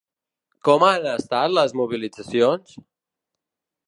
Com 0.67 0.85
han 0.85 1.03
estat 1.11 1.53
les 1.57 1.75
mobilitzacions? 1.81 2.73